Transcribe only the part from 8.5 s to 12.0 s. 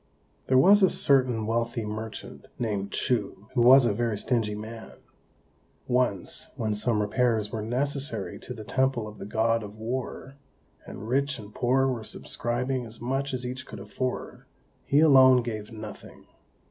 the temple of the God of War, and rich and poor